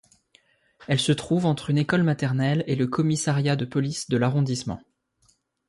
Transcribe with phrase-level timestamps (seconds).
[0.87, 4.81] Elle se trouve entre une école maternelle et le commissariat de police de l'arrondissement.